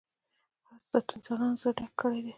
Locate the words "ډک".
1.79-1.91